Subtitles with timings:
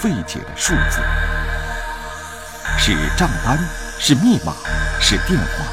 [0.00, 1.00] 费解的数字，
[2.78, 3.58] 是账单，
[3.98, 4.54] 是密码，
[5.00, 5.64] 是电话，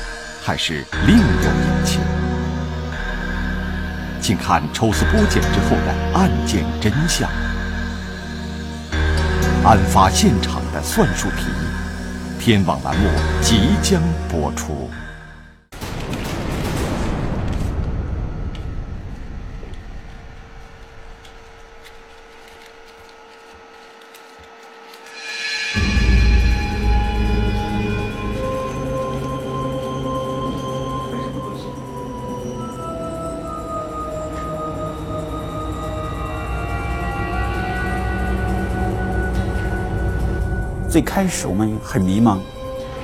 [0.43, 2.01] 还是另有隐情？
[4.19, 7.29] 请看抽丝剥茧之后的案件真相。
[9.63, 11.45] 案发现场的算术题，
[12.39, 13.07] 天网栏目
[13.43, 14.89] 即将播出。
[40.95, 42.37] 最开始我们很迷茫，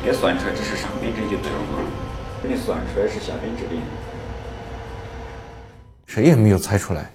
[0.01, 1.79] 别算出来只是上边针就对了嘛？
[2.41, 3.81] 给你算出来是下边指令，
[6.07, 7.11] 谁也没有猜出来。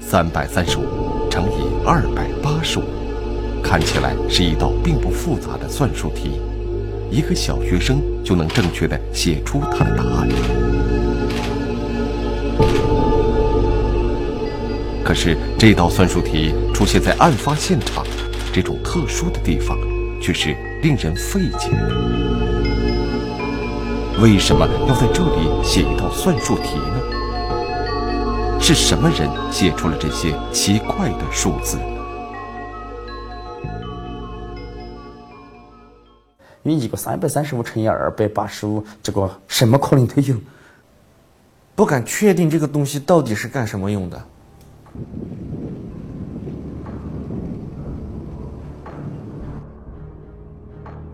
[0.00, 2.84] 三百三十五乘以二百八十五，
[3.60, 6.40] 看起来是一道并不复杂的算术题，
[7.10, 10.28] 一个小学生就能正确的写出它的答案。
[15.04, 18.06] 可是这道算术题出现在案发现场。
[18.52, 19.78] 这种特殊的地方，
[20.20, 21.88] 却是令人费解的。
[24.20, 27.00] 为什么要在这里写一道算术题呢？
[28.60, 31.78] 是什么人写出了这些奇怪的数字？
[36.62, 40.36] 因为一个三百三十五乘以二百八十五，这个什么可能都有，
[41.74, 44.22] 不敢确定这个东西到底是干什么用的。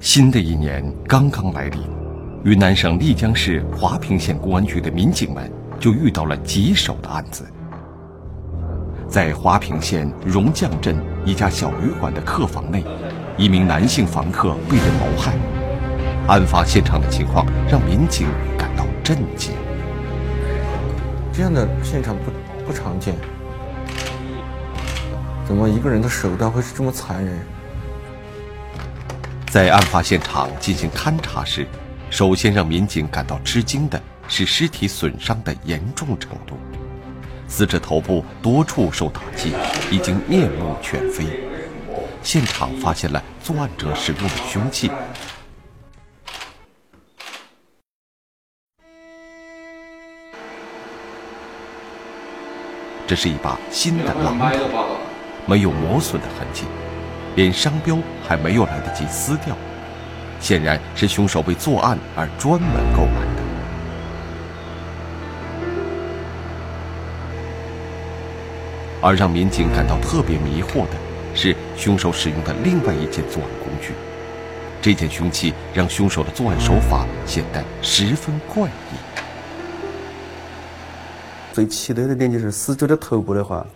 [0.07, 1.83] 新的一年刚刚来临，
[2.45, 7.45] 云南省丽江市华坪县公安局的民警们就遇到了棘手的案子。
[9.09, 12.85] 在华坪县荣将镇一家小旅馆的客房内，
[13.37, 15.35] 一名男性房客被人谋害。
[16.29, 19.53] 案发现场的情况让民警感到震惊。
[21.33, 22.31] 这样的现场不
[22.65, 23.17] 不常见，
[25.45, 27.37] 怎么一个人的手段会是这么残忍？
[29.57, 31.67] 在案发现场进行勘查时，
[32.11, 36.59] 首先让民警感到吃惊的是尸体损伤的严重程度。
[37.49, 39.55] 死者头部多处受打击，
[39.91, 41.25] 已经面目全非。
[42.23, 44.91] 现场发现了作案者使用的凶器，
[53.07, 54.99] 这是一把新的榔头，
[55.47, 56.65] 没有磨损的痕迹。
[57.37, 59.55] 连商标还没有来得及撕掉，
[60.41, 63.43] 显然是凶手为作案而专门购买的。
[69.03, 70.97] 而让民警感到特别迷惑的
[71.35, 73.93] 是，凶手使用的另外一件作案工具。
[74.81, 78.97] 这件凶器让凶手的作案手法显得十分怪异。
[81.53, 83.67] 最奇特的点就是死者的头部的话，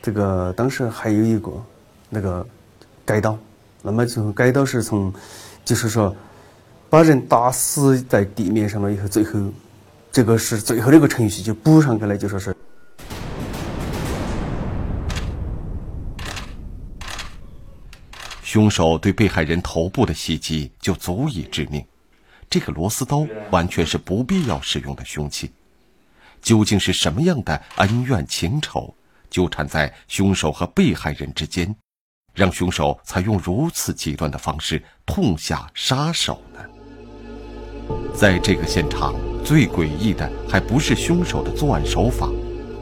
[0.00, 1.52] 这个当时还有一个
[2.08, 2.46] 那个。
[3.06, 3.38] 改刀，
[3.82, 5.14] 那么从改刀是从，
[5.64, 6.14] 就是说，
[6.90, 9.40] 把人打死在地面上了以后，最后，
[10.10, 12.54] 这个是最后的一个程序，就补上去了，就说是。
[18.42, 21.84] 凶手对被害人头部的袭击就足以致命，
[22.50, 25.52] 这个螺丝刀完全是不必要使用的凶器。
[26.42, 28.92] 究竟是什么样的恩怨情仇
[29.30, 31.76] 纠缠在凶手和被害人之间？
[32.36, 36.60] 让凶手采用如此极端的方式痛下杀手呢？
[38.14, 42.28] 在这个现场，最诡异的还不是凶手的作案手法，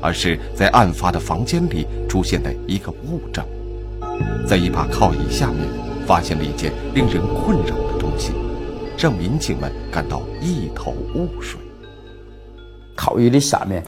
[0.03, 3.47] 而是在案发的房间里出现的一个物证。
[4.45, 5.61] 在一把靠椅下面，
[6.05, 8.33] 发现了一件令人困扰的东西，
[8.99, 11.61] 让民警们感到一头雾水。
[12.97, 13.85] 靠椅的下面，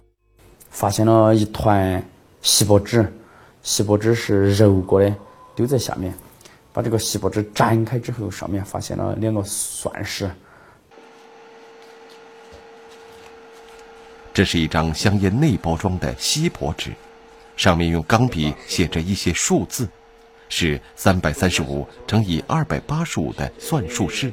[0.71, 2.01] 发现了一团
[2.41, 3.13] 锡箔纸，
[3.63, 5.13] 锡箔纸是揉过的。
[5.57, 6.15] 丢在下面，
[6.71, 10.31] 把这个锡箔纸展开之后，上面发现了两个算式。
[14.35, 16.93] 这是一张香烟内包装的锡箔纸，
[17.57, 19.89] 上面用钢笔写着一些数字，
[20.51, 24.31] 是三百三十五乘以二百八十五的算术式，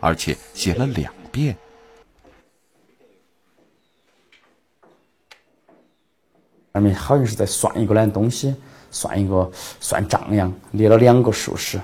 [0.00, 1.54] 而且写了两遍。
[6.72, 8.56] 上面好像是在算一个烂东西。
[8.92, 9.50] 算一个
[9.80, 11.80] 算账样，列了两个数式。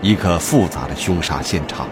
[0.00, 1.86] 一个复杂的凶杀现场，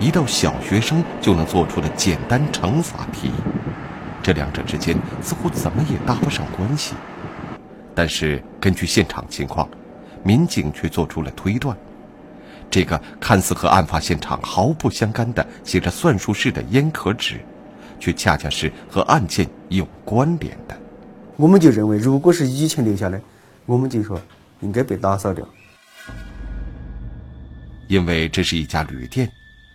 [0.00, 3.30] 一道小学生就能做出的简单乘法题，
[4.22, 6.94] 这两者之间似乎怎么也搭不上关系。
[7.94, 9.68] 但是根据现场情况，
[10.22, 11.76] 民警却做出了推断：
[12.70, 17.38] 这个看似和案发现场毫不相干的写着算术式的烟壳纸，
[18.00, 20.74] 却恰恰是和案件有关联的。
[21.42, 23.20] 我们就认为，如果是以前留下的，
[23.66, 24.16] 我们就说
[24.60, 25.44] 应该被打扫掉。
[27.88, 29.28] 因为这是一家旅店，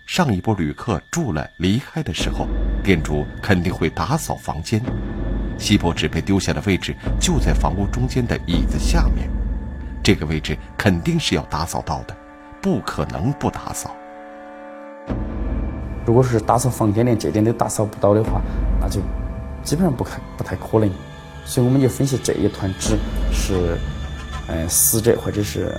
[0.06, 2.48] 上一波旅客住了离开的时候，
[2.86, 4.82] 店主肯定会打扫房间。
[5.60, 9.30] 锡箔纸被丢下的位置就在房屋中间的椅子下面，
[10.02, 12.16] 这个位置肯定是要打扫到的，
[12.62, 13.94] 不可能不打扫。
[16.06, 18.42] 如果是打扫房间连这点都打扫不到的话，
[18.80, 19.02] 那就
[19.66, 20.90] 基本上不太不太可能。
[21.48, 22.98] 所以我们就分析这一团纸
[23.32, 23.78] 是，
[24.48, 25.74] 嗯，死者或者是。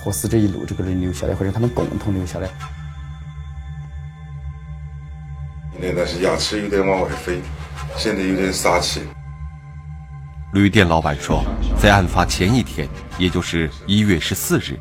[0.00, 2.48] 和死者一路这个人留下来，或者他们共同留下来。
[5.76, 7.40] 那但是牙齿有点往外飞，
[7.96, 9.02] 显得有点傻气。
[10.52, 11.44] 旅店老板说，
[11.80, 12.88] 在案发前一天，
[13.18, 14.78] 也就是一月十四日，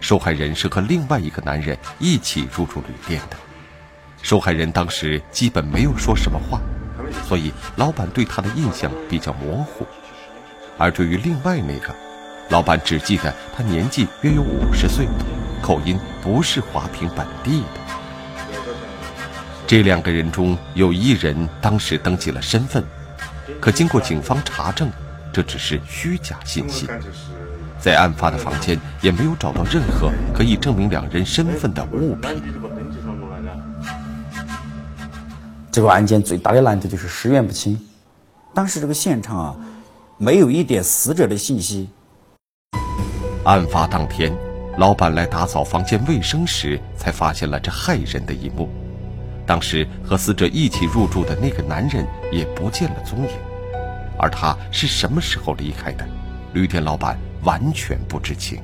[0.00, 3.36] 受害人是和另外一个男人一起入住旅店的。
[4.22, 6.60] 受害人当时基本没有说什么话，
[7.26, 9.86] 所以老板对他的印象比较模糊。
[10.78, 11.94] 而对于另外那个，
[12.48, 15.06] 老板只记得他年纪约有五十岁，
[15.62, 17.66] 口音不是华平本地的。
[19.66, 22.82] 这两个人中有一人当时登记了身份，
[23.60, 24.90] 可经过警方查证，
[25.32, 26.88] 这只是虚假信息。
[27.78, 32.42] 在案发的房间也没有找到任何可以证明两人身份的物品。
[35.72, 37.78] 这个案件最大的难度就是尸源不清。
[38.52, 39.56] 当时这个现场啊，
[40.18, 41.88] 没有一点死者的信息。
[43.44, 44.36] 案发当天，
[44.78, 48.68] 老板来打扫房间卫生时，才发现了这骇人的一幕。
[49.46, 53.30] 当时和死者一起入住的那个男人也不见了踪影，
[54.18, 56.04] 而他是什么时候离开的，
[56.52, 58.60] 旅店老板完全不知情。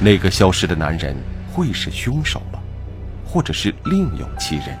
[0.00, 1.16] 那个消失的男人
[1.52, 2.42] 会是凶手？
[3.32, 4.78] 或者是另有其人？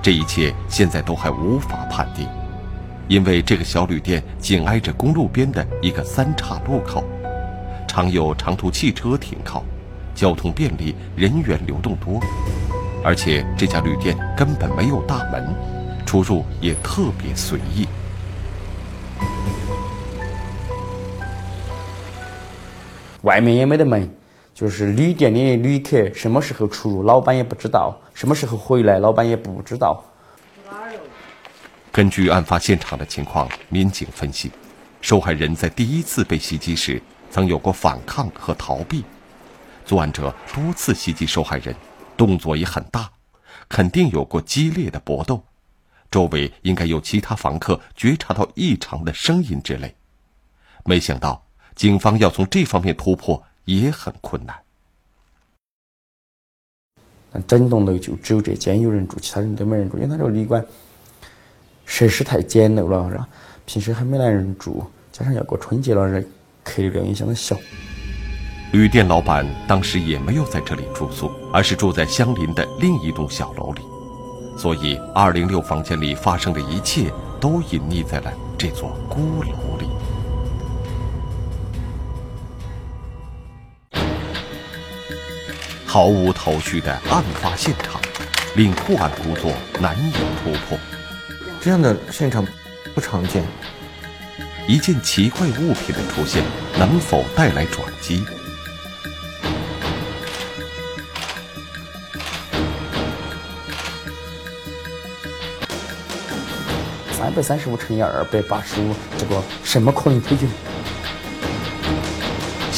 [0.00, 2.26] 这一切现在都还无法判定。
[3.08, 7.04] 因为这个小旅店紧挨着公路边的一个三岔路口，
[7.86, 9.62] 常有长途汽车停靠，
[10.14, 12.18] 交通便利，人员流动多。
[13.04, 15.54] 而且这家旅店根本没有大门，
[16.06, 17.86] 出入也特别随意。
[23.22, 24.08] 外面也没得门，
[24.58, 30.02] 就是旅店的旅客什么时候出入，老板也不知道；什么时候回来，老板也不知道。
[31.92, 34.50] 根据案发现场的情况，民警分析，
[35.00, 37.00] 受害人在第一次被袭击时
[37.30, 39.04] 曾有过反抗和逃避，
[39.84, 41.72] 作案者多次袭击受害人，
[42.16, 43.08] 动作也很大，
[43.68, 45.40] 肯定有过激烈的搏斗，
[46.10, 49.94] 周围应该有其他房客觉察到异常的声音之类。
[50.84, 51.46] 没想到，
[51.76, 54.56] 警方要从这方面突破也很困难。
[57.46, 60.64] 整栋楼就只有这间有人住，其他人都没人住，因为他这个旅馆。
[61.84, 63.28] 设施太简陋了，是吧？
[63.66, 66.26] 平时还没来人住，加上要过春节了，这
[66.64, 67.56] 客流量也相当小。
[68.72, 73.82] 旅店老板当时也没有在这里住宿，而是住在相邻的另一栋小楼里，
[74.58, 77.10] 所以二零六房间里发生的一切
[77.40, 79.86] 都隐匿在了这座孤楼里。
[85.88, 87.98] 毫无头绪的案发现场，
[88.56, 90.78] 令破案工作难以突破。
[91.62, 92.46] 这样的现场
[92.94, 93.42] 不常见。
[94.68, 96.44] 一件奇怪物品的出现，
[96.78, 98.22] 能否带来转机？
[107.12, 110.46] 三百三十五乘以二百八十五，这个什么可能解决？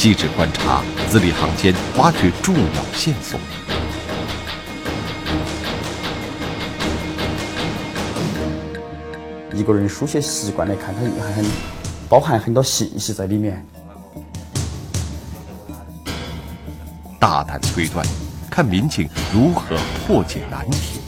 [0.02, 3.38] 细致观察，字里行间挖掘重要线索。
[9.52, 11.44] 一个人书写习惯来看，它蕴含很
[12.08, 13.62] 包含很多信息在里面。
[17.18, 18.02] 大胆推断，
[18.50, 19.76] 看民警如何
[20.06, 20.98] 破解难题。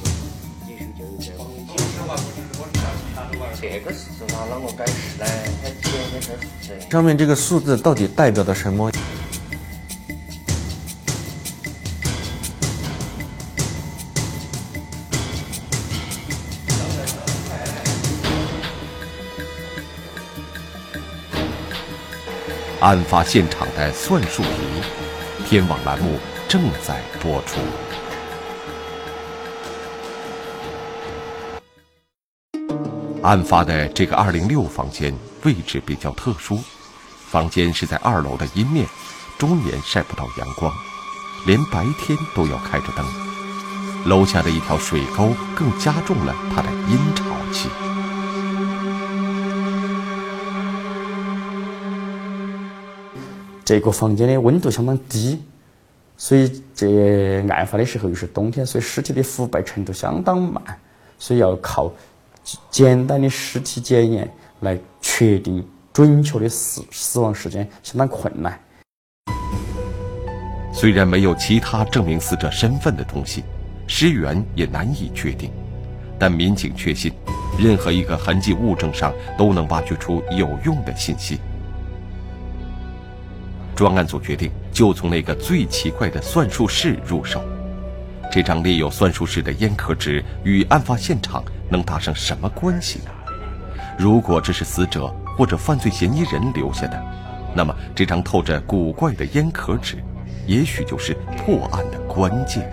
[6.90, 8.90] 上面这个数字到底代表的什么？
[22.80, 24.48] 案发现场的算术题，
[25.48, 26.18] 天网栏目
[26.48, 27.60] 正在播出。
[33.22, 35.14] 案发的这个二零六房间
[35.44, 36.58] 位置比较特殊，
[37.28, 38.84] 房间是在二楼的阴面，
[39.38, 40.72] 终年晒不到阳光，
[41.46, 43.06] 连白天都要开着灯。
[44.06, 47.68] 楼下的一条水沟更加重了它的阴潮气。
[53.64, 55.40] 这个房间的温度相当低，
[56.16, 60.60] 所以这案发的时候又是冬天，所以尸体的腐败程度相当慢，
[61.20, 61.92] 所以要靠
[62.70, 64.28] 简单的尸体检验
[64.60, 68.58] 来确定准确的死死亡时间，相当困难。
[70.72, 73.44] 虽然没有其他证明死者身份的东西，
[73.86, 75.50] 尸源也难以确定，
[76.18, 77.12] 但民警确信，
[77.58, 81.38] 任何一个痕迹物证上都能挖掘出有用的信息。
[83.76, 87.42] 专案组决定就从那个最奇怪的算术式入手。
[88.32, 93.10] 这张列有算术式的烟壳纸与案发现场能搭上什么关系呢？
[93.98, 96.98] 如果这是死者或者犯罪嫌疑人留下的，
[97.54, 100.02] 那么这张透着古怪的烟壳纸，
[100.46, 102.72] 也许就是破案的关键。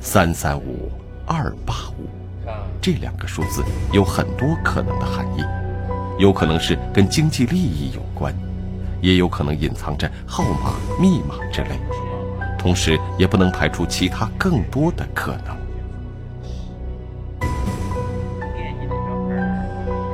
[0.00, 0.92] 三三五
[1.26, 2.08] 二八五，
[2.80, 5.42] 这两个数字有很多可能的含义，
[6.20, 8.32] 有可能是跟经济利益有关。
[9.02, 11.78] 也有可能隐藏着号码、密码之类，
[12.66, 15.56] 同时也不能排除其他更多的可能。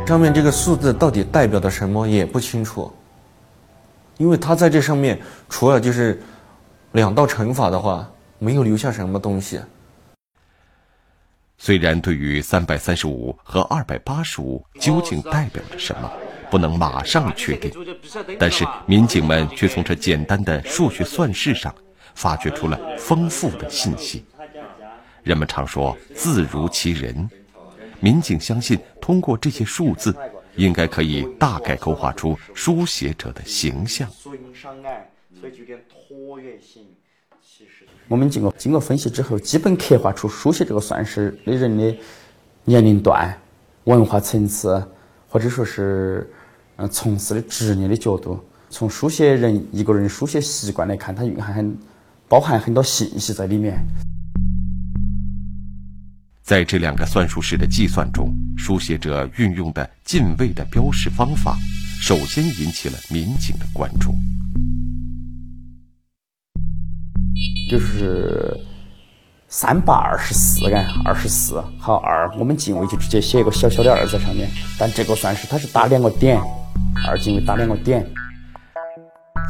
[0.07, 2.93] 上面这个数字到底代表的什么也不清楚，
[4.19, 5.19] 因为他在这上面
[5.49, 6.23] 除了就是
[6.91, 8.07] 两道乘法的话，
[8.39, 9.59] 没有留下什么东西。
[11.57, 16.13] 虽然对于三百三十五和二百八十五究竟代表着什么？
[16.51, 17.73] 不能马上确定，
[18.39, 21.75] 但是民警们却从这简单的数学算式上
[22.15, 24.25] 发掘出了丰富的信息。
[25.23, 27.29] 人们常说“字如其人”，
[28.01, 30.15] 民警相信通过这些数字，
[30.57, 34.09] 应该可以大概勾画出书写者的形象。
[38.09, 41.97] 我们经过经过分析之后，基本刻画出书写这个算式的人的
[42.65, 43.33] 年龄段、
[43.85, 44.83] 文化层次，
[45.29, 46.31] 或者说是。
[46.77, 51.77] 嗯，从事的职业的角度，从书写人一个人书写习惯来看，它蕴含很
[52.33, 53.87] 包含很多信息在里面。
[56.43, 61.59] 在这两个算术式的计算中，书写者运用的进位的标识方法，
[62.01, 64.15] 首先引起了民警的关注。
[67.71, 68.59] 就是
[69.49, 74.49] 三八二十四啊，二十四好二，我们进位就直接写一个小小的二在上面，
[74.79, 76.41] 但这个算式它是打两个点。
[77.07, 78.03] 二进位打两个点。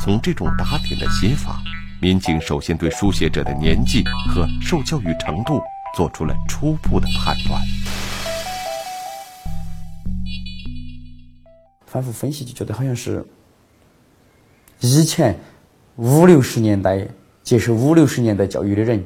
[0.00, 1.62] 从这种打点的写法，
[2.02, 5.62] 民警首先对书写者的年纪和受教育程度
[5.94, 7.62] 做出了初步的判断。
[11.87, 13.25] 反复分析就觉得好像是
[14.80, 15.38] 以前
[15.94, 17.06] 五六十年代
[17.44, 19.00] 接受五六十年代教育的人，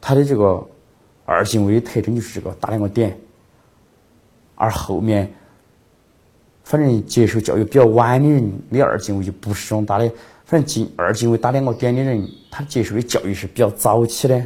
[0.00, 0.68] 他的这个
[1.24, 3.16] 二进位的特征就是这个打两个点，
[4.56, 5.32] 而后面。
[6.68, 10.08] 反正接受教育比较晚的人的二进位就不是这种打的，
[10.44, 14.44] 反正进二进位打两个点的人，他接受的教育是比较早期的。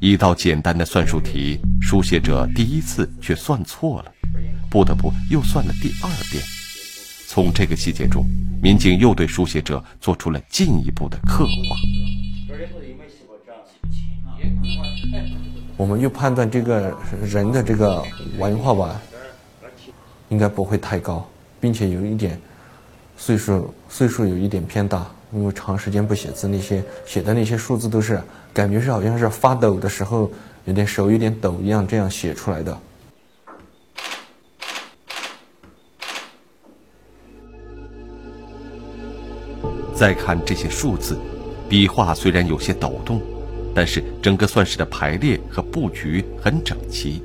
[0.00, 4.12] 一道简单的算术题，书写者第一次却算错了，
[4.70, 6.42] 不得不又算了第二遍。
[7.28, 8.24] 从这个细节中，
[8.62, 11.76] 民警又对书写者做出了进一步的刻画。
[15.76, 16.96] 我们又判断这个
[17.30, 18.02] 人的这个
[18.38, 18.98] 文化吧。
[20.32, 21.28] 应该不会太高，
[21.60, 22.40] 并且有一点
[23.18, 28.18] 岁数岁数有一点偏大，因为长时间不写字，那些写的那些数字都是
[28.50, 30.32] 感觉是好像是发抖的时候
[30.64, 32.78] 有点手有点抖一样这样写出来的。
[39.94, 41.18] 再看这些数字，
[41.68, 43.20] 笔画虽然有些抖动，
[43.74, 47.22] 但是整个算式的排列和布局很整齐，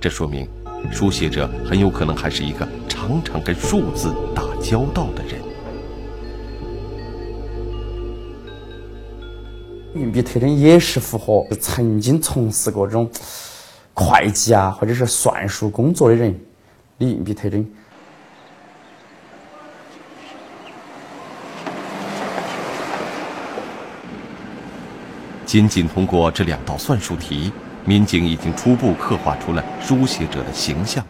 [0.00, 0.48] 这说明。
[0.90, 5.40] 书写者很有可能还是一个常常跟数字打交道的人。
[9.94, 13.10] 硬币特征也是符合曾经从事过这种
[13.92, 16.32] 会计啊，或者是算术工作的人
[16.98, 17.68] 的硬币特征。
[25.44, 27.52] 仅仅通过这两道算术题。
[27.84, 31.04] 民警已经初步刻画出了书写者的形象。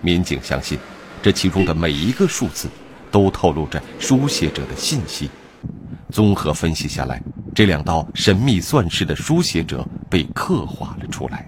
[0.00, 0.78] 民警相信，
[1.22, 2.68] 这其中的每一个数字，
[3.10, 5.30] 都透露着书写者的信息。
[6.10, 7.22] 综合分析下来，
[7.54, 11.46] 这两道神秘算式的书写者被刻画了出来。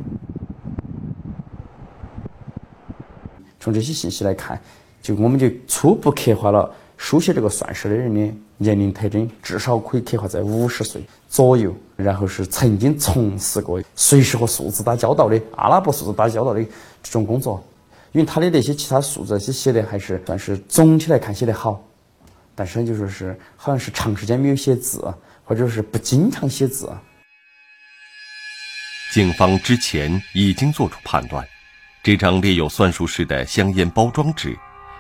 [3.59, 4.61] 从这些信息来看，
[5.03, 16.63] 就我们就初步刻画了书写这个算式的人的年龄特征，至少可以刻画在五十岁左右，然后是曾经从事过随时和数字打交道的阿拉伯数字打交道的
[17.03, 17.63] 这种工作。
[18.13, 21.85] 因为他的那些其他数字些写的还是算是总体来看写得好，
[22.55, 25.05] 但是就说是好像是长时间没有写字，
[25.45, 26.89] 或者是不经常写字。
[29.13, 31.45] 警方之前已经做出判断，
[32.05, 34.57] 这张列有算术式的香烟包装纸，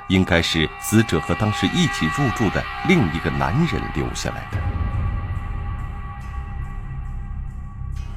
[0.09, 4.59] 应该是死者和当时一起入住的另一个男人留下来的。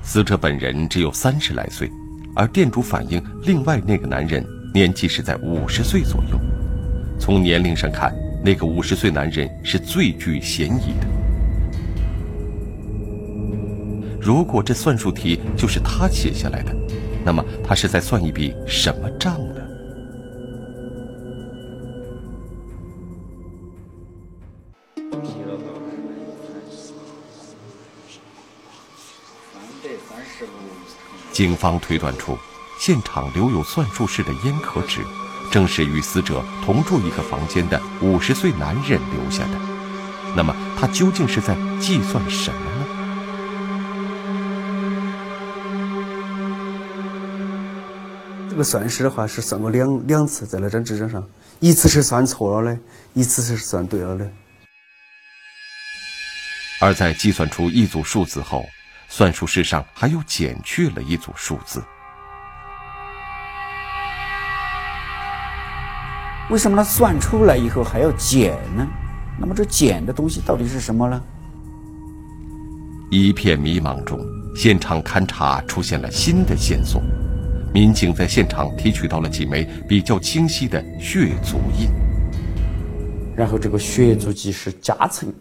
[0.02, 1.92] 死者本人只有三十来岁，
[2.36, 4.46] 而店主反映，另外那个男人。
[4.74, 6.40] 年纪是在五十岁左右，
[7.20, 8.14] 从年龄上看，
[8.44, 11.08] 那个五十岁男人是最具嫌疑的。
[14.22, 16.76] 如果这算术题就是他写下来的，
[17.26, 19.57] 那么他是在算一笔什么账呢？
[31.32, 32.38] 警方推断出。
[32.80, 35.02] 现场留有算术式的烟壳纸，
[35.52, 39.60] 正是与死者同住一个房间的五十岁男人留下的。
[40.36, 42.86] 那么，他究竟是在计算什么呢？
[48.48, 51.28] 这个算式的话是算过两两次，在那张纸张上，
[51.60, 52.80] 一次是算错了的，
[53.14, 54.32] 一次是算对了的。
[56.80, 58.66] 而在计算出一组数字后，
[59.08, 61.84] 算术式上还又减去了一组数字。
[66.50, 68.88] 为什么他算出来以后还要减呢？
[69.40, 71.22] 那么这减的东西到底是什么呢？
[73.10, 74.20] 一片迷茫中，
[74.56, 77.02] 现场勘查出现了新的线索。
[77.74, 81.90] 民警在现场提取到了几枚比较清晰的血足印。
[83.36, 85.36] 然后这个血足迹是夹层，夹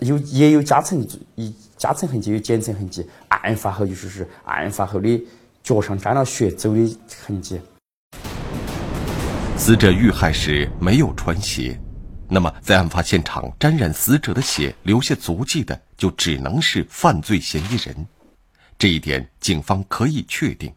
[0.00, 3.06] 有也有夹层一夹层痕迹，有剪层痕迹。
[3.28, 5.24] 案发后就是是案发后的
[5.62, 7.60] 脚上沾了血走的痕迹。
[9.56, 11.78] 死者遇害时没有穿鞋，
[12.28, 18.06] 那么在案发现场沾染死者的血留下足迹的，就只能是犯罪嫌疑人。
[18.78, 20.72] 这一点警方可以确定。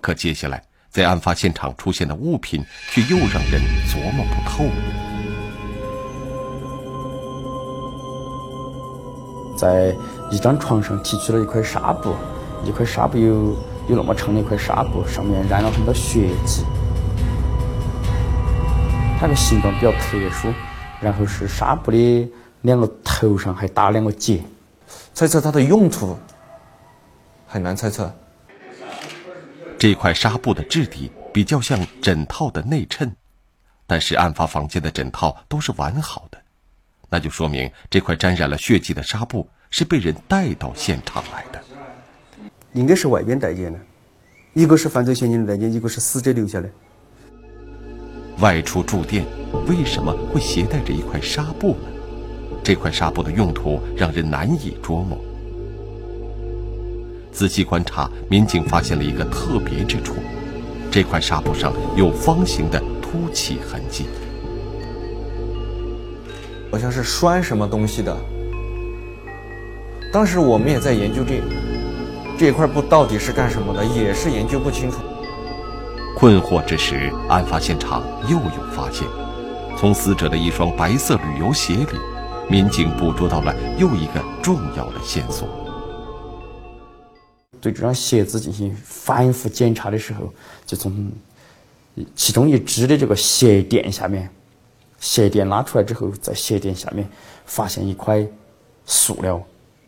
[0.00, 5.03] 可接下来在案发现场出现的物品，却又让人琢磨不透。
[9.56, 9.94] 在
[10.30, 12.14] 一张床上提取了一块纱布，
[12.64, 13.56] 一块纱布有
[13.88, 16.64] 有那么长的一块纱布，上面染了很多血迹。
[19.18, 20.52] 它的形状比较特殊，
[21.00, 22.30] 然后是纱布的
[22.62, 24.42] 两个头上还打两个结，
[25.14, 26.18] 猜测它的用途
[27.46, 28.12] 很难猜测。
[29.78, 33.14] 这块纱布的质地比较像枕套的内衬，
[33.86, 36.38] 但是案发房间的枕套都是完好的，
[37.08, 41.60] 那就说明这块沾染了血迹的纱布是被人带到现场来的。
[42.72, 43.78] 应该是外边带进的，
[44.52, 46.68] 一个是犯罪嫌疑人带进，一个是死者留下的。
[48.40, 49.24] 外出住店，
[49.68, 51.88] 为什么会携带着一块纱布呢？
[52.64, 55.16] 这块纱布的用途让人难以捉摸。
[57.30, 60.16] 仔细观察，民警发现了一个特别之处：
[60.90, 64.06] 这块纱布上有方形的凸起痕迹，
[66.74, 68.16] 好像是拴什么东西的。
[70.12, 71.40] 当时我们也在研究这
[72.36, 74.98] 这块布到底是干什么的，也是研究不清楚。
[76.16, 79.06] 困惑之时，案发现场又有发现。
[79.78, 81.86] 从死者的一双白色旅游鞋里，
[82.50, 85.46] 民警捕捉到了又一个重要的线索。
[87.60, 90.28] 对这双鞋子进行反复检查的时候，
[90.66, 91.08] 就从
[92.16, 94.28] 其中一只的这个鞋垫下面，
[95.04, 97.06] 鞋垫拉出来之后，在鞋垫下面
[97.44, 98.26] 发现一块
[98.86, 99.40] 塑料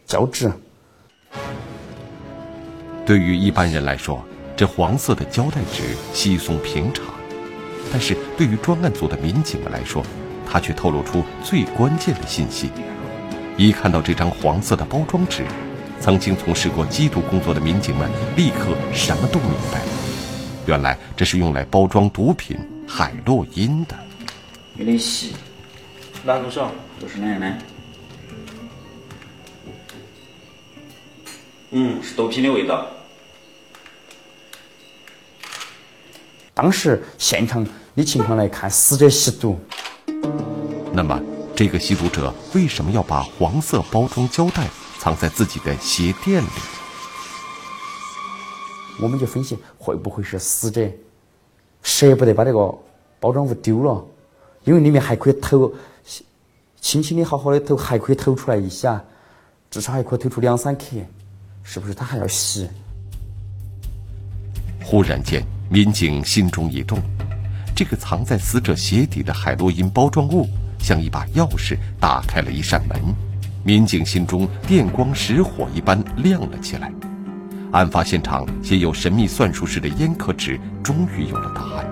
[0.04, 0.52] 胶纸。
[3.06, 4.22] 对于一般人来说，
[4.54, 7.02] 这黄色的胶带纸稀松平常，
[7.90, 10.04] 但是对于专案组的民警们来说，
[10.46, 12.70] 它却透露出最关键的信息。
[13.56, 15.46] 一看到这张黄色的包装纸，
[15.98, 19.88] 曾经从事过缉毒工作的民警们立刻什么都明白了。
[20.66, 23.96] 原来这是用来包装毒品海洛因的。
[24.78, 25.34] 有点细，
[26.24, 26.70] 拿多少？
[27.00, 27.58] 都是那样的？
[31.70, 32.86] 嗯，是豆皮的味道。
[36.52, 39.58] 当时现场的情况来看，死者吸毒。
[40.92, 41.20] 那么，
[41.54, 46.48] 这个吸毒者为什么要把黄色包装胶带藏在自己的鞋垫里。
[49.00, 50.86] 我们就分析会不会是死者
[51.82, 52.58] 舍不得把这个
[53.20, 54.02] 包装物丢了，
[54.66, 55.72] 因为里面还可以偷，
[56.80, 59.00] 轻轻的、好好的偷，还可以偷出来一些，
[59.70, 60.96] 至少还可以偷出两三克，
[61.62, 62.68] 是不是他还要洗？
[64.84, 67.00] 忽然间，民警心中一动，
[67.76, 70.48] 这个藏在死者鞋底的海洛因包装物，
[70.80, 73.00] 像一把钥匙打开了一扇门。
[73.62, 76.92] 民警心中电光石火一般亮了起来。
[77.70, 81.86] 案发现场写有神秘算术式的烟壳纸终于有了答案，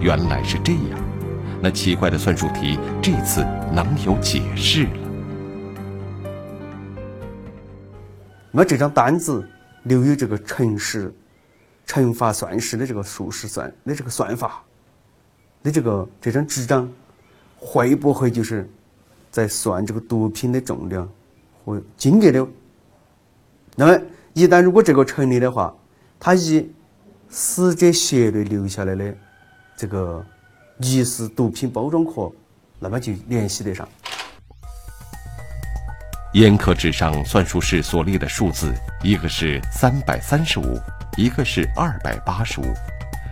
[0.00, 0.98] 原来是这样，
[1.60, 3.42] 那奇怪的算术题这次
[3.72, 4.90] 能有解释了。
[8.50, 9.48] 那么这张单子
[9.84, 11.14] 留有这个乘式、
[11.84, 14.62] 乘法算式的这个数式算的这个算法，
[15.62, 16.88] 的这个这张纸张
[17.58, 18.68] 会不会就是
[19.30, 21.08] 在算这个毒品的重量
[21.64, 22.46] 和金额的？
[23.76, 24.00] 那么。
[24.34, 25.74] 一旦如果这个成立的话，
[26.20, 26.70] 他以
[27.28, 29.12] 死者血内留下来的
[29.76, 30.24] 这个
[30.80, 32.30] 疑似毒品包装壳，
[32.78, 33.88] 那么就联系得上。
[36.34, 40.78] 烟壳纸上算术式所列的数字，一个是三百三十五，
[41.16, 42.64] 一个是二百八十五，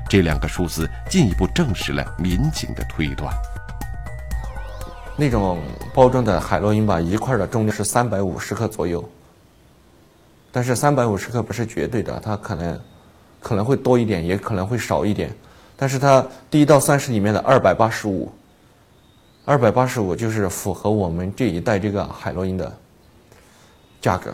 [0.09, 3.33] 这两个数字进一步证实了民警的推断。
[5.17, 5.63] 那种
[5.95, 9.09] 包装的海洛因吧，一块的重量是三百五十克左右。
[10.51, 12.81] 但是三百五十克不是绝对的，它可能
[13.41, 15.31] 可能会多一点，也可能会少一点。
[15.77, 18.33] 但是它第一到三十里面的二百八十五，
[19.45, 22.73] 二百八十五就是符合我们这一代这个海洛因的
[24.01, 24.33] 价格。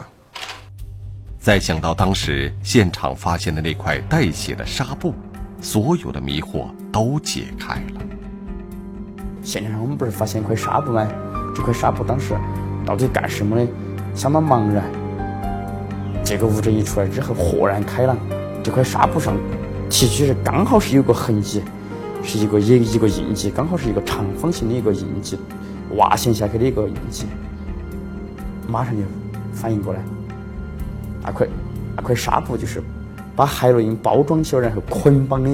[1.41, 5.13] 再想到当时现场发现的那块带血的纱布，
[5.61, 8.01] 所有的迷惑都解开了。
[9.43, 11.05] 现场上我们不是发现一块纱布吗？
[11.53, 12.39] 这块纱布当时
[12.87, 13.67] 到底干什么的？
[14.15, 14.85] 相当茫然。
[16.25, 18.17] 这个物证一出来之后，豁然开朗。
[18.63, 19.37] 这块纱布上
[19.93, 21.63] 提取是刚好是有个痕迹，
[22.25, 25.39] 是一个一一个印记，刚好是一个长方形的一个印记，
[25.97, 27.27] 挖陷下去的一个印记。
[28.67, 29.03] 马上就
[29.53, 30.01] 反应过来，
[31.23, 31.47] 那块
[31.95, 32.83] 那块纱布就是
[33.37, 35.51] 把海洛因包装起来然后捆绑的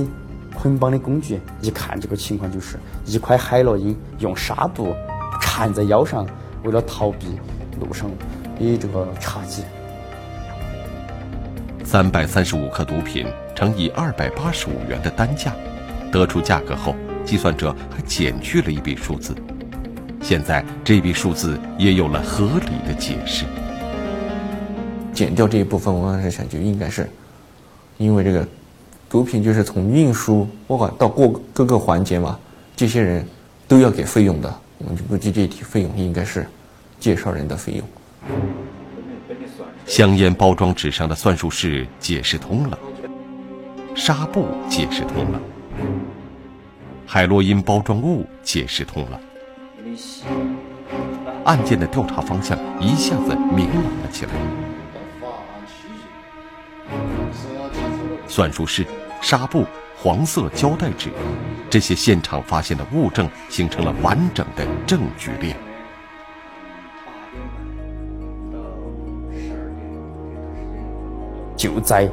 [0.55, 1.40] 捆绑的工具。
[1.61, 4.94] 一看这个情况就是一块海洛因用纱布
[5.40, 6.24] 缠在腰上，
[6.62, 7.27] 为了逃避
[7.81, 8.09] 路上
[8.57, 9.62] 的这个查缉。
[11.83, 13.27] 三百三十五克毒品
[13.59, 15.53] 乘以二百八十五元的单价，
[16.12, 16.94] 得出价格后，
[17.25, 19.35] 计算者还减去了一笔数字。
[20.23, 23.47] 现在这笔数字也有了合理的解释。
[25.12, 27.11] 减掉这一部分，我当时想就应该是，
[27.97, 28.47] 因为这个
[29.11, 32.38] 毒品就是从运输包括到过各个环节嘛，
[32.77, 33.27] 这些人
[33.66, 36.47] 都要给费用的，我们就估计这一笔费用应该是
[37.01, 37.85] 介绍人的费用。
[39.85, 42.79] 香烟包装纸上的算术式解释通了，
[43.99, 45.41] 纱布解释通了，
[47.05, 49.21] 海洛因包装物解释通了，
[51.45, 54.33] 案件的调查方向一下子明朗了起来。
[58.29, 58.87] 算术式、
[59.21, 59.65] 纱布、
[60.01, 61.11] 黄色胶带纸，
[61.69, 65.57] 这些现场发现的物证形成了完整的证据链。
[71.57, 72.09] 就在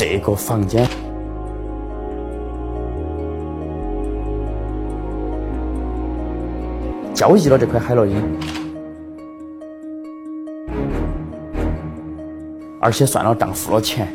[0.00, 0.86] 这个房间，
[7.12, 8.22] 交易了这块海洛因，
[12.80, 14.06] 而且算了账，付了钱，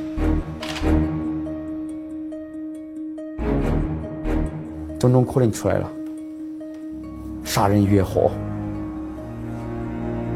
[4.97, 5.91] 种种可能出来了：
[7.43, 8.31] 杀人越货，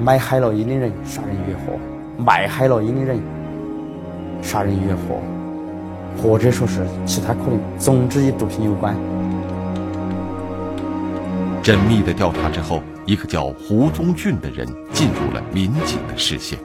[0.03, 1.79] 买海洛因的人杀人越货，
[2.17, 3.17] 卖海洛因的人。
[4.39, 5.19] 杀人越货，
[6.21, 8.95] 或者说是其他可能，总之与毒品有关。
[11.63, 16.58] 缜密的调查之后，一个叫胡宗俊的人进入了民警的视线。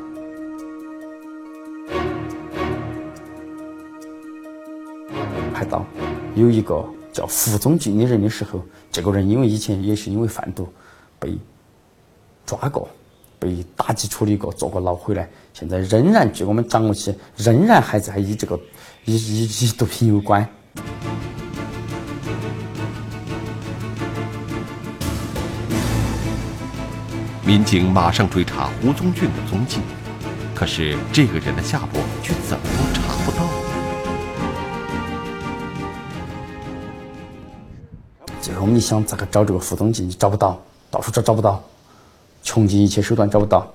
[5.53, 5.85] 拍到
[6.35, 10.67] 有一个叫胡宗俊的人的时候，这个人因为以前也是因为贩毒
[11.19, 11.37] 被
[12.47, 12.89] 抓过。
[13.43, 18.57] 被打击处理过，坐过牢回来，现在仍然据我们掌握起，仍然还在与这个
[19.05, 20.49] 与与与毒品有关。
[27.45, 29.81] 民警马上追查胡宗俊的踪迹，
[30.55, 33.49] 可是这个人的下落却怎么都查不到。
[38.41, 40.09] 最后我们一想，咋个找这个胡宗俊？
[40.11, 41.61] 找不到，到处找找不到。
[42.43, 43.73] 穷尽一切手段找不到。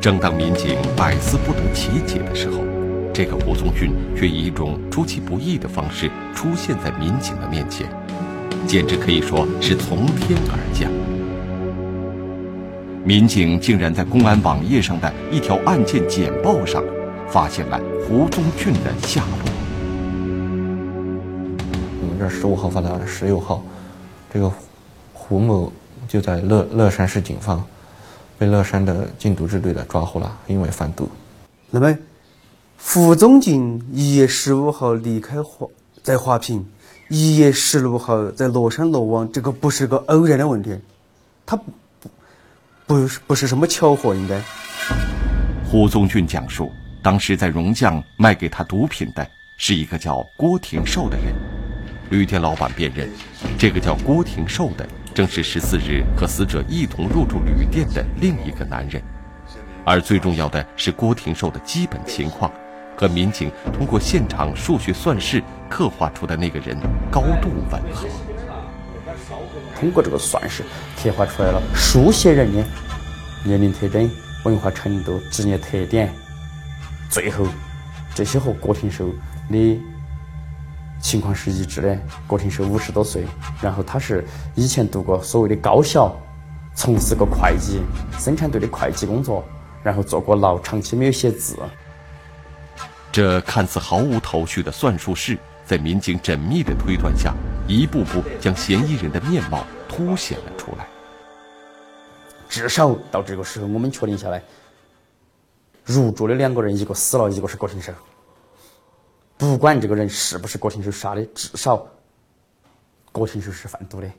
[0.00, 2.62] 正当民警百思不得其解的时候
[3.12, 7.86] 这个胡宗俊却以一种出其不意的方式出现在民警的面前
[8.64, 10.90] 简直可以说是从天而降。
[13.04, 16.84] 民警竟然在公安网页上的一条案件简报上
[17.28, 19.47] 发现了胡宗俊的下落。
[22.18, 23.62] 这十五号发的十六号，
[24.32, 24.52] 这个
[25.12, 25.72] 胡某
[26.08, 27.64] 就在乐乐山市警方
[28.36, 31.08] 被乐山的禁毒支队的抓获了，因为贩毒。
[31.70, 31.96] 那么，
[32.76, 35.66] 胡宗俊一月十五号离开华
[36.02, 36.66] 在华坪，
[37.08, 40.76] 一月十六号在乐山落网，这个不是个偶然的问题，
[41.46, 41.64] 他不
[42.00, 42.08] 不
[42.86, 44.40] 不是不是什么巧合，应该。
[45.70, 46.70] 胡宗俊讲述，
[47.02, 49.26] 当时在荣江卖给他毒品的
[49.58, 51.57] 是一个叫郭廷寿的人。
[52.10, 53.08] 旅店老板辨认，
[53.58, 59.02] 这个叫郭廷寿的正是十四日和死者一同入住旅店的另一个男人。
[59.84, 62.50] 而最重要的是，郭廷寿的基本情况
[62.96, 66.76] 和民警通过现场数学算式刻画出的那个人
[67.10, 68.06] 高度吻合。
[69.78, 70.62] 通过这个算式
[70.96, 72.64] 刻画出来了书写人的
[73.44, 74.10] 年龄特征、
[74.44, 76.12] 文化程度、职业特点，
[77.10, 77.46] 最后
[78.14, 79.10] 这些和郭廷寿
[79.50, 79.80] 的
[81.00, 81.98] 情况是一致的。
[82.26, 83.24] 郭廷寿五十多岁，
[83.62, 86.14] 然后他是以前读过所谓的高校，
[86.74, 87.80] 从事过会计、
[88.18, 89.44] 生产队的会计工作，
[89.82, 91.56] 然后坐过牢，长期没有写字。
[93.10, 97.34] 这看似毫无头绪的算术式，在民警缜密的推断下，
[97.66, 100.86] 一步步将嫌疑人的面貌凸显了出来。
[102.48, 104.42] 至少到这个时候，我们确定下来，
[105.84, 107.92] 入住的两个人，一个死了，一个是郭廷寿。
[109.38, 111.86] 不管这个人是不是郭廷寿杀的，至少
[113.12, 114.10] 郭廷寿是贩毒的，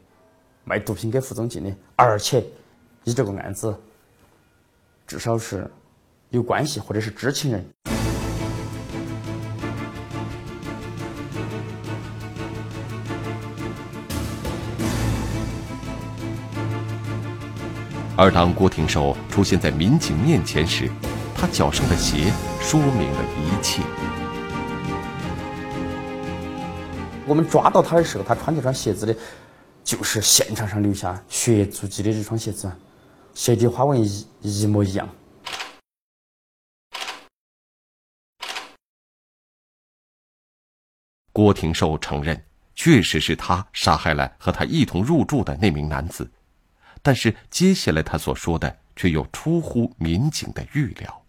[0.63, 2.41] 卖毒品给胡宗进的，而且
[3.03, 3.77] 以这个案子，
[5.05, 5.69] 至少是
[6.29, 7.69] 有关系或者是知情人。
[18.15, 20.89] 而当郭廷寿出现在民警面前时，
[21.35, 23.81] 他脚上的鞋说明了一切。
[27.29, 29.15] 我们抓到他的时候，他穿这双鞋子的，
[29.83, 32.71] 就是现场上留下血足迹的这双鞋子，
[33.35, 35.07] 鞋底花纹一一模一样。
[41.31, 46.27] 郭廷寿承认，确实是他杀害了和他一同入住的那名男子，
[47.03, 51.25] 但是接下来他所说的却又出乎民警的预料。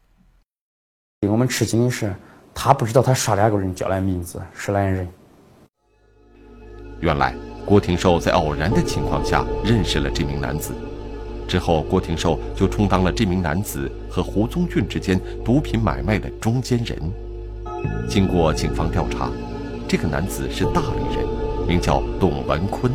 [1.20, 2.16] 令我们吃惊的是，
[2.54, 5.06] 他不知道他杀两个人叫来名字是哪人。
[7.00, 7.34] 原来，
[7.64, 10.74] 郭廷寿在偶然的情况下认识了这名男子，
[11.48, 16.98] 之后郭廷寿就充当了这名男子和胡宗俊之间毒品买卖的中间人。
[18.06, 19.30] 经过警方调查，
[19.88, 21.26] 这个男子是大理人，
[21.66, 22.92] 名叫董文坤。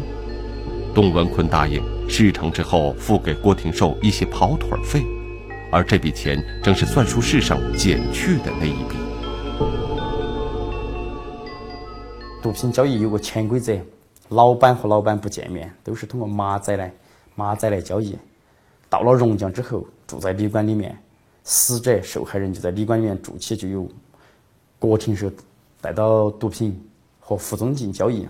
[0.94, 5.04] 董文坤答应事成之后付给郭廷寿一些跑腿费，
[5.72, 8.96] 而这笔钱正是算术式上减去的那一笔。
[12.42, 13.74] 毒品交易有个潜规则。
[14.30, 16.92] 老板和老板不见面，都是通过马仔来
[17.36, 18.18] 马仔来交易。
[18.90, 20.98] 到了榕江之后，住在旅馆里面，
[21.44, 23.88] 死者受害人就在旅馆里面住起，就有
[24.80, 25.32] 郭廷寿
[25.80, 26.84] 带到毒品
[27.20, 28.28] 和胡宗进交易。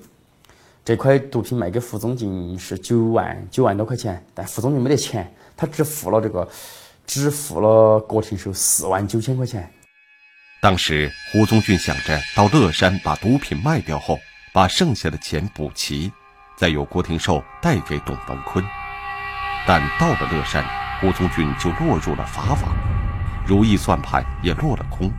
[0.83, 6.47] 这块毒品卖给胡宗进是九万九万多块钱，但胡宗进没得钱，他只付了这个，
[7.07, 9.71] 只付了郭廷寿四万九千块钱。
[10.61, 14.19] 当时胡宗俊想着到乐山把毒品卖掉后。
[14.55, 16.09] 把剩下的钱补齐，
[16.55, 18.63] 再由郭廷寿带给董文坤。
[19.67, 20.63] 但到了乐山，
[21.01, 22.73] 胡宗俊就落入了法网，
[23.45, 25.11] 如意算盘也落了空。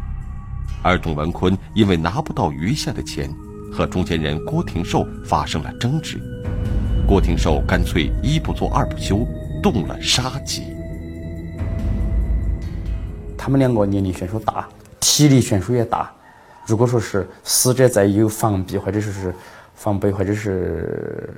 [0.82, 3.30] 而董文坤因为拿不到余下的钱，
[3.70, 6.18] 和中间人郭廷寿发生了争执。
[7.06, 9.18] 郭廷寿干脆一不做二不休，
[9.62, 10.62] 动了杀机。
[13.36, 14.66] 他们两个年龄悬殊大，
[14.98, 16.10] 体力悬殊也大。
[16.66, 19.32] 如果说是死者在有防备或者说是
[19.76, 21.30] 防备或者是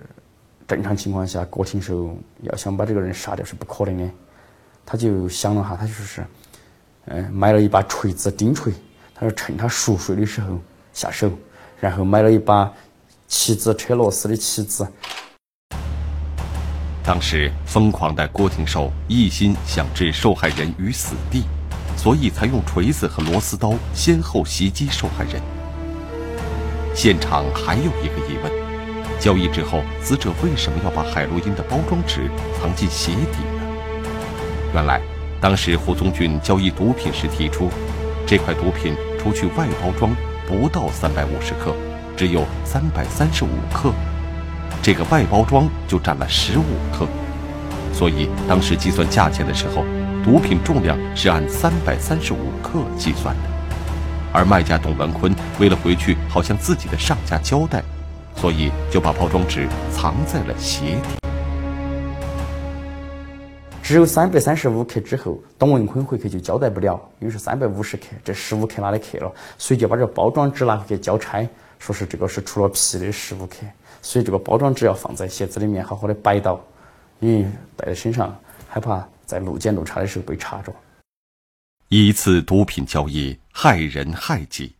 [0.66, 4.10] 正常情况下，郭廷寿要想把这个人杀掉是不可能的。
[4.86, 6.24] 他就想了哈，他就说是，
[7.06, 8.72] 嗯，买了一把锤子钉锤，
[9.14, 10.58] 他说趁他熟睡的时候
[10.94, 11.30] 下手，
[11.78, 12.72] 然后买了一把
[13.26, 14.86] 棋子车螺丝的棋子。
[17.04, 21.44] 当时疯狂的郭廷寿一心想置受害人于死地。
[21.98, 25.42] 所以才用锤子和螺丝刀先后袭击受害人。
[26.94, 28.52] 现场还有一个疑问：
[29.20, 32.30] 交易之后，死者为什么要把海洛因的包装纸
[32.60, 33.60] 藏进鞋底呢？
[34.72, 35.00] 原来，
[35.40, 37.68] 当时胡宗俊交易毒品时提出，
[38.26, 40.14] 这块毒品除去外包装
[40.46, 41.74] 不到三百五十克，
[42.16, 43.92] 只有三百三十五克，
[44.80, 47.06] 这个外包装就占了十五克，
[47.92, 49.84] 所以当时计算价钱的时候，
[50.28, 53.42] 毒品重量是按三百三十五克计算的。
[54.30, 57.82] 而卖家董文坤为了回去好向自己的上家交代，
[58.36, 61.28] 所以就把包装纸藏在了鞋底。
[63.82, 69.32] 只有三百三十五克之后，董文坤回去就交代不了，因为是三百五十克，这十五克哪里去了？
[69.56, 73.64] 所以就把这个包装纸拿回去交差，说是这个是出了皮的十五克，
[74.02, 76.60] 所以这个包装纸要放在鞋子里面好好的摆到，
[77.18, 77.46] 因为
[77.78, 78.36] 带在身上
[78.68, 80.74] 害怕在路检路查的时候被查着。
[81.90, 84.72] 一次毒品交易害人害己，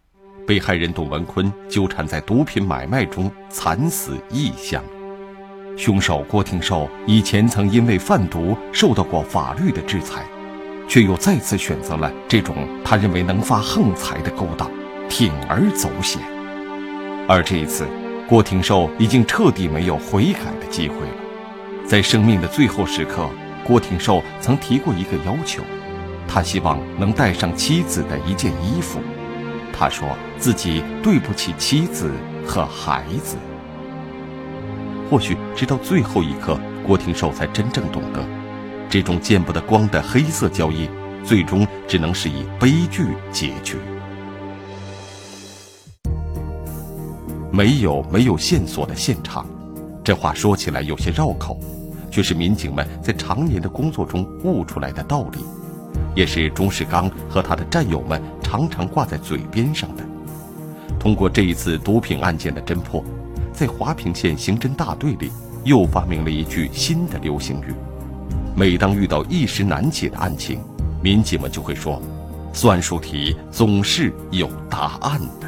[0.47, 4.83] 被害人董文坤纠缠在毒品买卖中惨死异乡。
[5.77, 10.25] 凶手郭廷寿以前曾因为贩毒受到过法律的制裁，
[10.89, 14.71] 却又再次选择了这种他认为能发横财的勾当，
[15.11, 16.23] 铤而走险。
[17.29, 17.87] 而这一次，
[18.27, 21.15] 郭廷寿已经彻底没有悔改的机会了。
[21.87, 23.29] 在生命的最后时刻，
[23.64, 25.62] 郭廷寿曾提过一个要求，
[26.27, 29.01] 他希望能带上妻子的一件衣服。
[29.73, 32.11] 他说自己对不起妻子
[32.47, 33.37] 和孩子。
[35.11, 38.25] 或许直到最后一刻，郭廷寿才真正懂得，
[38.90, 40.88] 这种见不得光的黑色交易，
[41.25, 43.77] 最终只能是以悲剧结局。
[47.51, 49.47] 没有没有线索的现场，
[50.05, 51.59] 这话说起来有些绕口，
[52.11, 55.38] 却是民警们在常年的工作中悟出来的道理，
[56.14, 60.05] 也是钟世刚和他的战友们常常挂在嘴边上的。
[60.99, 63.05] 通过这一次毒品案件的侦破。
[63.51, 65.33] 在华平县刑侦大队里，
[65.64, 67.75] 又发明了一句新的流行语：
[68.55, 70.61] 每当遇到一时难解的案情，
[71.03, 72.01] 民警们就会说
[72.55, 75.48] ：“算术题总是有答案的。”